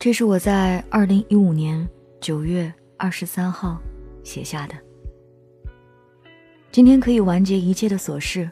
[0.00, 1.86] 这是我在二零一五年
[2.22, 3.78] 九月二十三号
[4.24, 4.74] 写下的。
[6.72, 8.50] 今天可以完结一切的琐事，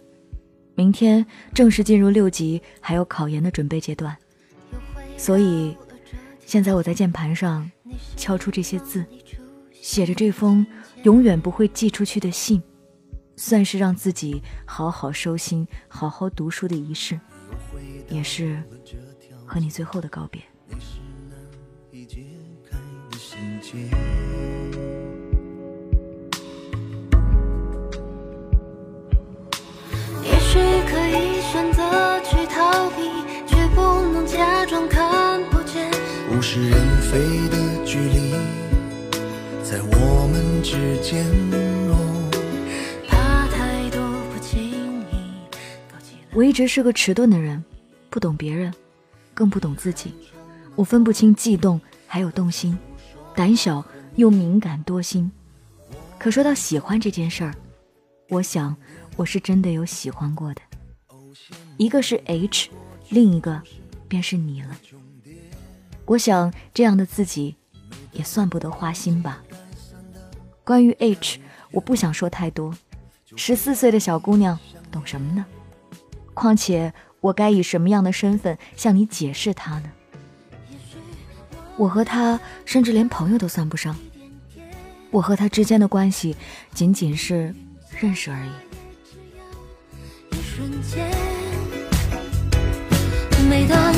[0.74, 1.24] 明天
[1.54, 4.14] 正式进入六级还有考研的准备阶段，
[5.16, 5.74] 所以
[6.44, 7.70] 现在我在键盘上
[8.14, 9.02] 敲出这些字，
[9.72, 10.66] 写着这封
[11.04, 12.62] 永远不会寄出去的信，
[13.36, 17.18] 算是让自己好好收心、好好读书的仪式，
[18.10, 18.62] 也是
[19.46, 20.42] 和你最后的告别。
[30.24, 33.10] 也许可以选择去逃避，
[33.46, 35.90] 却不能假装看不见。
[36.30, 37.18] 物是人非
[37.48, 38.32] 的距离，
[39.62, 41.26] 在我们之间。
[43.06, 44.00] 怕太多
[44.32, 45.12] 不经意。
[46.32, 47.62] 我一直是个迟钝的人，
[48.08, 48.72] 不懂别人，
[49.34, 50.14] 更不懂自己。
[50.74, 52.78] 我分不清悸动还有动心。
[53.38, 53.84] 胆小
[54.16, 55.30] 又敏感多心，
[56.18, 57.54] 可说到喜欢这件事儿，
[58.30, 58.76] 我想
[59.14, 60.60] 我是真的有喜欢过的。
[61.76, 62.68] 一个是 H，
[63.10, 63.62] 另一个
[64.08, 64.76] 便是你了。
[66.04, 67.54] 我想这样的自己
[68.10, 69.40] 也算不得花心吧。
[70.64, 71.38] 关于 H，
[71.70, 72.74] 我不想说太多。
[73.36, 74.58] 十四岁的小姑娘
[74.90, 75.46] 懂什么呢？
[76.34, 79.92] 况且我该以什么样的身份向你解释他呢？
[81.78, 83.96] 我和他甚至连朋友都算不上，
[85.12, 86.36] 我和他之间的关系
[86.74, 87.54] 仅仅是
[88.00, 88.50] 认识而已。
[93.48, 93.94] 每当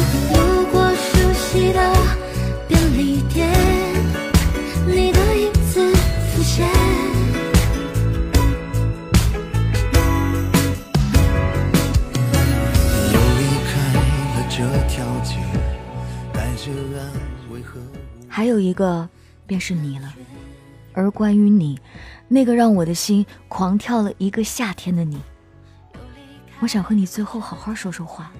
[19.50, 20.14] 便是你了。
[20.92, 21.76] 而关于你，
[22.28, 25.20] 那个让我的心狂跳了一个夏天的你，
[26.60, 28.30] 我想和你最后好好说说话，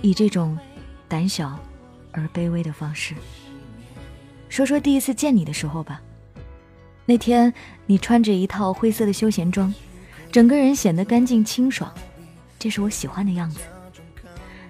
[0.00, 0.58] 以这种
[1.06, 1.58] 胆小
[2.12, 3.14] 而卑微的方式，
[4.48, 6.00] 说说第一次见你的时候吧。
[7.04, 7.52] 那天
[7.84, 9.74] 你穿着一套灰色的休闲装，
[10.30, 11.92] 整个人显得干净清爽，
[12.58, 13.60] 这是我喜欢的样子。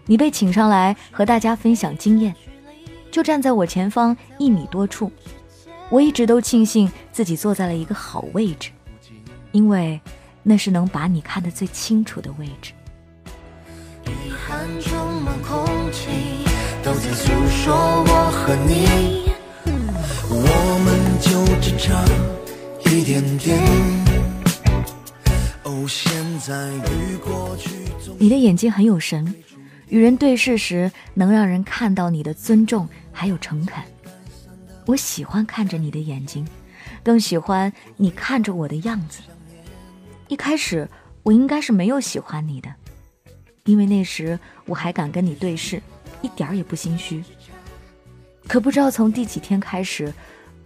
[0.06, 2.34] 你被请上来和大家分享经验。
[3.12, 5.12] 就站在我前方一米多处，
[5.92, 8.70] 我一直都庆幸自己坐在了一个好位置，
[9.50, 10.00] 因为
[10.42, 12.72] 那是能把你看得最清楚的位置。
[28.18, 29.34] 你的眼睛很有神，
[29.88, 32.88] 与人对视时能让人看到你的尊重。
[33.14, 33.84] 还有诚恳，
[34.86, 36.46] 我喜欢看着你的眼睛，
[37.02, 39.20] 更喜欢你看着我的样子。
[40.28, 40.88] 一开始
[41.22, 42.68] 我应该是没有喜欢你的，
[43.64, 45.80] 因为那时我还敢跟你对视，
[46.20, 47.22] 一点儿也不心虚。
[48.48, 50.12] 可不知道从第几天开始，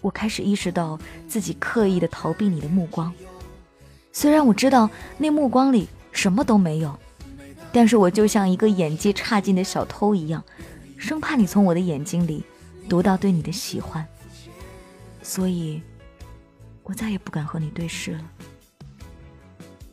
[0.00, 3.12] 我开始意识到自己刻意的逃避你的目光。
[4.12, 4.88] 虽然我知道
[5.18, 6.98] 那目光里什么都没有，
[7.70, 10.42] 但是我就像一个演技差劲的小偷一样。
[10.96, 12.42] 生怕你从我的眼睛里
[12.88, 14.06] 读到对你的喜欢，
[15.22, 15.82] 所以，
[16.82, 18.30] 我再也不敢和你对视了。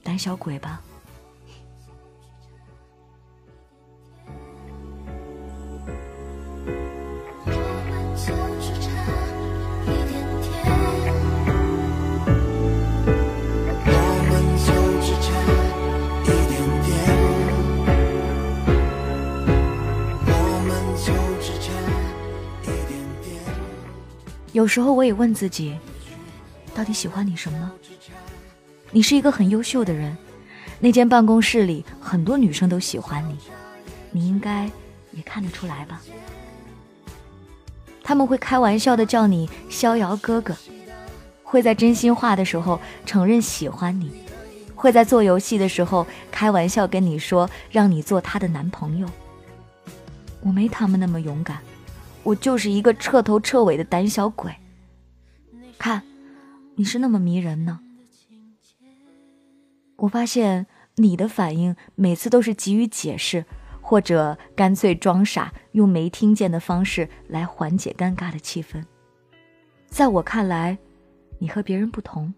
[0.03, 0.81] 胆小鬼吧。
[24.53, 25.75] 有时候我也问自己，
[26.75, 27.71] 到底喜欢你什么？
[28.91, 30.15] 你是一个很优秀的人，
[30.79, 33.35] 那间办公室里很多女生都喜欢你，
[34.11, 34.69] 你应该
[35.11, 35.99] 也看得出来吧？
[38.03, 40.55] 他们会开玩笑的叫你“逍遥哥哥”，
[41.43, 44.11] 会在真心话的时候承认喜欢你，
[44.75, 49.09] 会在做游戏的时候开玩笑跟你说让你做他的男朋友。
[50.41, 51.57] 我没他们那么勇敢。
[52.23, 54.53] 我就是一个彻头彻尾的胆小鬼。
[55.77, 56.01] 看，
[56.75, 57.79] 你是那么迷人呢。
[59.97, 60.65] 我发现
[60.95, 63.45] 你的反应每次都是急于解释，
[63.81, 68.83] 或者干脆装傻，用没听见的方式来缓解尴尬的气氛。
[69.87, 70.77] 在我看来，
[71.39, 72.33] 你和别人不同，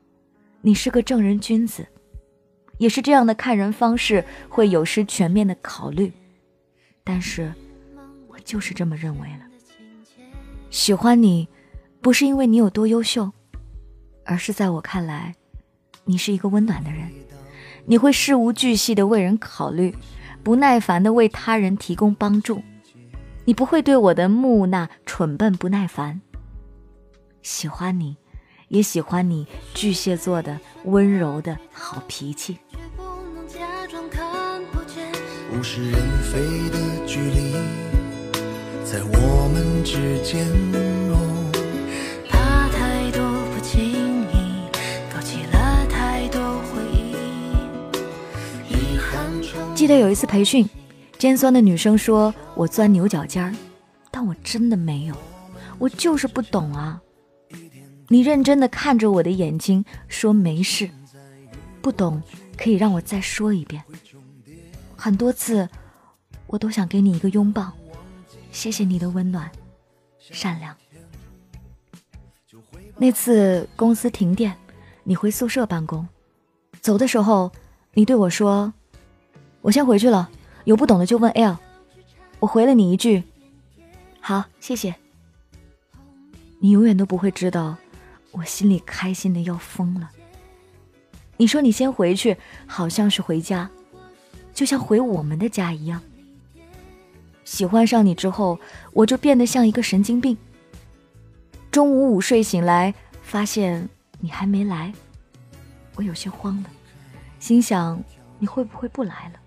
[0.62, 1.88] 你是个正人君子，
[2.78, 6.12] 也是这样的看人方式会有失全面的考虑。
[7.04, 7.54] 但是，
[8.28, 9.46] 我就是这么认为了。
[10.76, 11.48] 喜欢你，
[12.02, 13.32] 不是因为你有多优秀，
[14.26, 15.34] 而是在我看来，
[16.04, 17.10] 你是一个温暖的人。
[17.86, 19.96] 你会事无巨细的为人考虑，
[20.44, 22.62] 不耐烦的为他人提供帮助。
[23.46, 26.20] 你不会对我的木讷、蠢笨不耐烦。
[27.42, 28.18] 喜欢你，
[28.68, 32.58] 也喜欢你巨蟹座的温柔的好脾气。
[35.58, 37.54] 物是人非的距离，
[38.96, 40.48] 在我们之间。
[42.30, 43.20] 怕太多
[43.52, 44.70] 不经意，
[45.14, 47.12] 勾起了太多回忆。
[49.76, 50.66] 记得有一次培训，
[51.18, 53.54] 尖酸的女生说我钻牛角尖儿，
[54.10, 55.16] 但我真的没有，
[55.78, 57.02] 我就是不懂啊。
[58.08, 60.90] 你认真的看着我的眼睛，说没事，
[61.82, 62.24] 不懂
[62.56, 63.84] 可以让我再说一遍。
[64.96, 65.68] 很多次，
[66.48, 67.74] 我都想给你一个拥抱，
[68.56, 69.52] 谢谢你的温暖、
[70.18, 70.74] 善良。
[72.98, 74.56] 那次公司停电，
[75.04, 76.08] 你回宿舍办公，
[76.80, 77.52] 走的时候，
[77.94, 78.74] 你对我说
[79.62, 80.30] ：“我先回去了，
[80.64, 81.58] 有不懂的就问 L。”
[82.40, 83.24] 我回了你一句
[84.22, 84.96] ：“好，谢谢。”
[86.60, 87.76] 你永远都不会知道，
[88.32, 90.10] 我心里开心的要疯了。
[91.36, 93.70] 你说你先回去，好像是回家。
[94.54, 96.02] 就像回我们的家一样。
[97.46, 98.60] 喜欢上你之后，
[98.92, 100.36] 我就变得像一个神经病。
[101.72, 103.88] 中午午睡醒来，发现
[104.20, 104.92] 你还没来，
[105.96, 106.70] 我有些慌了，
[107.40, 108.04] 心想
[108.40, 109.40] 你会不会不来了？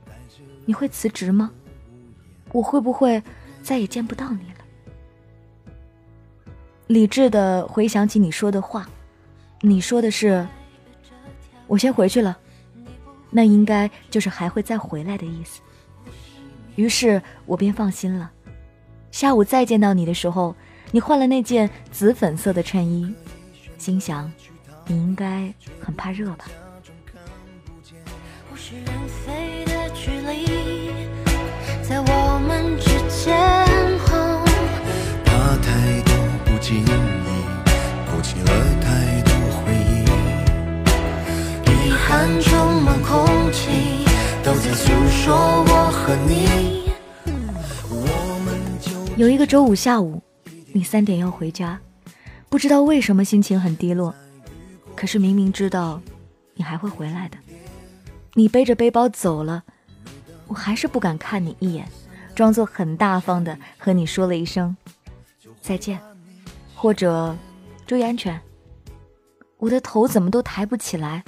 [0.64, 1.50] 你会辞职吗？
[2.52, 3.22] 我会不会
[3.62, 4.54] 再也见不到你了？
[6.86, 8.88] 理智的回想起你说的话，
[9.60, 10.46] 你说的是
[11.66, 12.38] ：“我先回去了。”
[13.30, 15.60] 那应该就是还会再回来的意思。
[16.78, 18.30] 于是我便放心了。
[19.10, 20.54] 下午再见到你的时候，
[20.92, 23.12] 你换了那件紫粉色的衬衣，
[23.78, 24.32] 心想
[24.86, 26.44] 你应该很怕热吧。
[35.24, 36.14] 怕太多
[36.44, 36.86] 不经意，
[38.06, 38.46] 勾起了
[38.80, 40.04] 太多回忆。
[41.88, 42.88] 遗憾充满。
[43.08, 44.04] 空气
[44.44, 46.57] 都在诉说我和你。
[49.18, 50.22] 有一个周五下午，
[50.72, 51.80] 你三点要回家，
[52.48, 54.14] 不知道为什么心情很低落，
[54.94, 56.00] 可是明明知道
[56.54, 57.36] 你还会回来的，
[58.34, 59.64] 你背着背包走了，
[60.46, 61.84] 我还是不敢看你一眼，
[62.32, 64.76] 装作很大方的和你说了一声
[65.60, 65.98] 再见，
[66.76, 67.36] 或者
[67.88, 68.40] 注意安全。
[69.56, 71.24] 我的头怎么都抬不起来。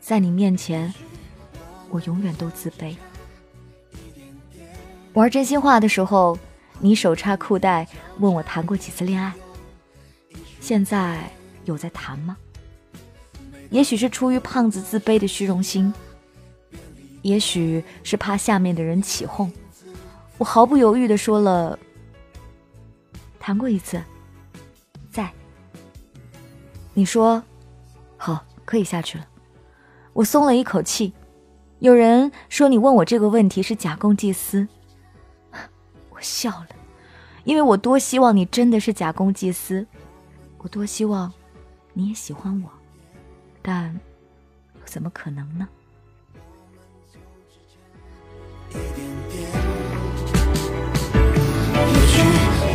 [0.00, 0.92] 在你面前，
[1.88, 2.96] 我永远都自卑。
[5.12, 6.36] 玩真心话的时候，
[6.80, 7.86] 你手插裤袋
[8.18, 9.32] 问我谈过几次恋爱。
[10.60, 11.30] 现在
[11.64, 12.36] 有在谈吗？
[13.70, 15.92] 也许是出于胖子自卑的虚荣心，
[17.22, 19.50] 也许是怕下面的人起哄，
[20.38, 21.78] 我毫不犹豫的说了，
[23.40, 24.00] 谈过一次，
[25.10, 25.30] 在。
[26.94, 27.42] 你说，
[28.16, 29.26] 好，可以下去了。
[30.12, 31.12] 我松了一口气。
[31.78, 34.66] 有人说你问我这个问题是假公济私，
[36.16, 36.68] 我笑了，
[37.44, 39.86] 因为我多希望你真的是假公济私，
[40.56, 41.30] 我多希望
[41.92, 42.70] 你也喜欢我，
[43.60, 43.94] 但
[44.86, 45.68] 怎么可能呢？
[48.72, 48.80] 也
[52.08, 52.22] 许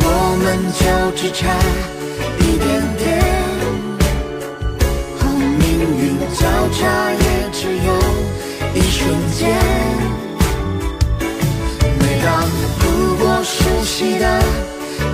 [0.04, 0.06] 我
[0.38, 0.46] 们
[0.78, 1.42] 就只差
[2.38, 3.20] 一点点，
[5.18, 5.26] 和
[5.58, 5.66] 命
[5.98, 6.40] 运交
[6.78, 7.11] 叉。
[13.94, 14.40] 悉的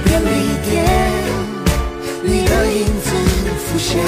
[0.04, 0.26] 便利
[0.70, 0.86] 店，
[2.22, 3.10] 你的影子
[3.56, 3.98] 浮现。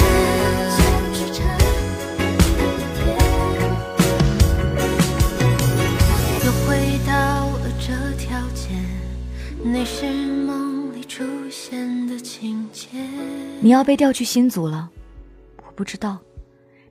[6.45, 7.11] 又回到
[7.57, 8.69] 了这条街，
[9.61, 10.09] 那是
[10.45, 12.87] 梦里出现的情节。
[13.59, 14.89] 你要被调去新组了，
[15.57, 16.17] 我不知道。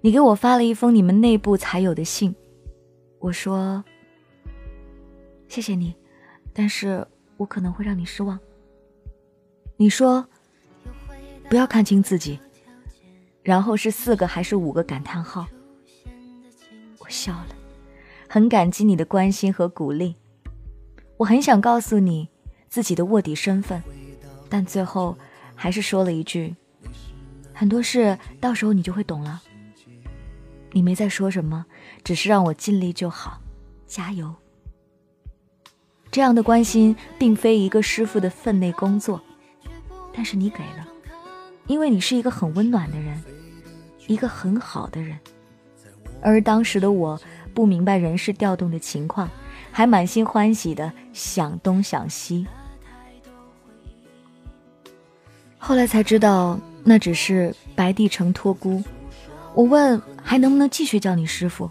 [0.02, 2.34] 你给我发了一封你们内部才有的信，
[3.20, 3.82] 我说
[5.48, 5.94] ：“谢谢你，
[6.52, 7.06] 但是
[7.40, 8.38] 我可能会让你失望。”
[9.78, 10.28] 你说
[11.48, 12.38] ：“不要看清自己。”
[13.42, 15.46] 然后是四个还是五个感叹号？
[16.98, 17.48] 我笑了，
[18.28, 20.14] 很感激你的关心和鼓励。
[21.16, 22.28] 我很想告诉你
[22.68, 23.82] 自己的卧底身份，
[24.50, 25.16] 但最后
[25.54, 26.54] 还是说了一句
[27.54, 29.42] ：“很多事到时候你就会懂了。”
[30.72, 31.64] 你没再说什么，
[32.04, 33.40] 只是让我尽力就好，
[33.86, 34.32] 加油。
[36.10, 39.20] 这样的关心并非一个师傅的分内工作，
[40.12, 40.88] 但是你给了，
[41.66, 43.22] 因为你是一个很温暖的人，
[44.08, 45.16] 一个很好的人。
[46.20, 47.18] 而当时的我
[47.54, 49.30] 不明白人事调动的情况，
[49.70, 52.46] 还满心欢喜的想东想西。
[55.58, 58.82] 后来才知道，那只是白帝城托孤。
[59.54, 61.70] 我问还能不能继续叫你师傅，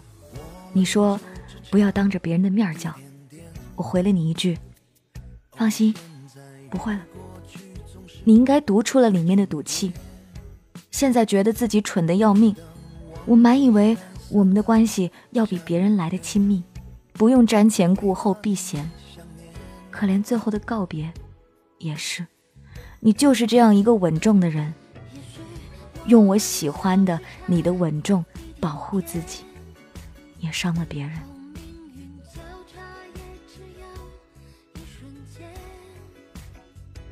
[0.72, 1.20] 你说
[1.70, 2.90] 不要当着别人的面叫。
[3.80, 4.58] 我回了你一句，
[5.52, 5.94] 放心，
[6.70, 7.00] 不会了。
[8.24, 9.90] 你应该读出了里面的赌气。
[10.90, 12.54] 现在觉得自己蠢的要命。
[13.24, 13.96] 我满以为
[14.28, 16.62] 我们的关系要比别人来的亲密，
[17.14, 18.90] 不用瞻前顾后避嫌。
[19.90, 21.10] 可连最后的告别，
[21.78, 22.26] 也是。
[23.00, 24.74] 你就是这样一个稳重的人，
[26.04, 28.22] 用我喜欢的你的稳重
[28.60, 29.44] 保护自己，
[30.38, 31.29] 也伤了别人。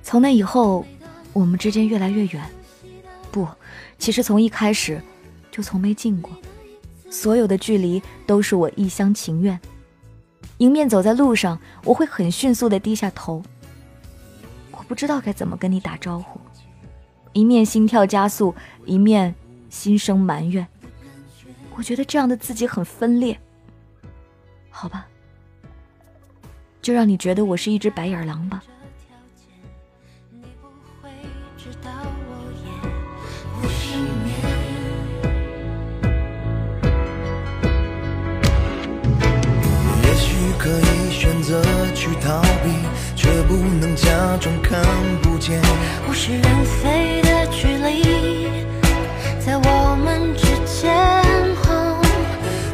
[0.08, 0.86] 从那以后，
[1.34, 2.42] 我们之间越来越远。
[3.30, 3.46] 不，
[3.98, 4.98] 其实从一开始
[5.50, 6.32] 就从没近过。
[7.10, 9.60] 所有的距离都是我一厢情愿。
[10.56, 13.42] 迎面走在路上，我会很迅速的低下头。
[14.70, 16.40] 我不知道该怎么跟你打招呼，
[17.34, 18.54] 一面心跳加速，
[18.86, 19.34] 一面
[19.68, 20.66] 心生埋怨。
[21.74, 23.38] 我觉得这样的自己很分裂。
[24.70, 25.06] 好吧，
[26.80, 28.64] 就让你觉得我是一只白眼狼吧。
[41.48, 41.62] 择
[41.94, 42.68] 去逃避。
[43.16, 44.08] 却不能假
[44.40, 44.80] 装看
[45.22, 45.60] 不见，
[46.08, 48.46] 物是人非的距离，
[49.44, 50.88] 在我们之间。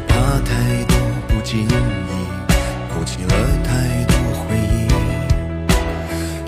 [0.06, 0.96] 怕太多
[1.28, 1.66] 不经意，
[2.90, 4.82] 勾起了太多回忆。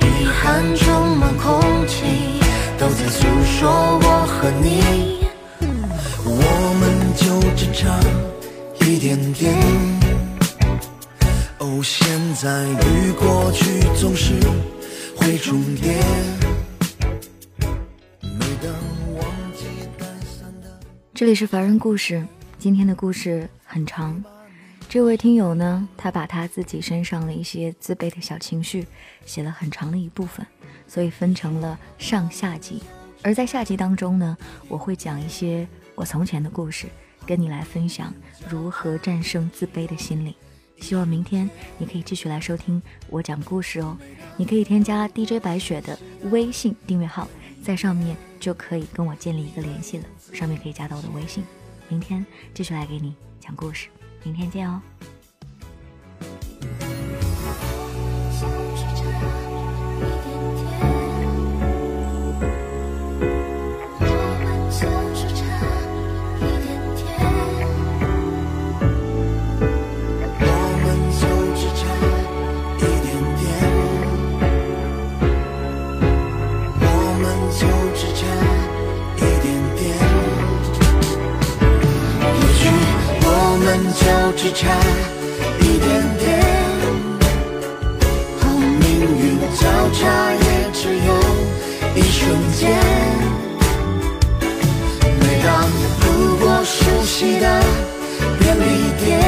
[0.05, 1.95] 遗憾充满空气，
[2.79, 4.67] 都在诉说我和你。
[6.25, 6.83] 我们
[7.17, 7.25] 就
[7.57, 7.99] 只差
[8.87, 9.96] 一点点。
[11.83, 14.35] 现在与过去总是
[15.17, 16.03] 会重叠。
[21.15, 22.27] 这里是凡人故事，
[22.59, 24.23] 今天的故事很长。
[24.89, 28.87] 这位听友呢，他把他自己身上的一些自卑的小情绪
[29.25, 30.47] 写了很长的一部分，
[30.87, 32.83] 所以分成了上下集。
[33.23, 34.37] 而在下集当中呢，
[34.69, 36.87] 我会讲一些我从前的故事，
[37.27, 38.13] 跟你来分享
[38.49, 40.37] 如何战胜自卑的心理。
[40.81, 43.97] 希望明天你可以继续来收听我讲故事哦。
[44.37, 45.99] 你可以添加 DJ 白雪的
[46.31, 47.29] 微信订阅号，
[47.63, 50.05] 在上面就可以跟我建立一个联系了。
[50.33, 51.43] 上面可以加到我的微信。
[51.89, 53.89] 明天继续来给你讲故事，
[54.23, 54.81] 明天见哦。
[84.47, 84.69] 只差
[85.59, 85.89] 一点
[86.19, 86.25] 点，
[88.79, 88.87] 命
[89.19, 91.11] 运交叉也只有
[91.97, 92.79] 一瞬间。
[95.19, 95.69] 每当
[96.01, 97.61] 路过熟悉的
[98.39, 98.63] 便利
[99.05, 99.21] 店，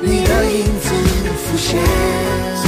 [0.00, 0.86] 你的影子
[1.42, 2.59] 浮现。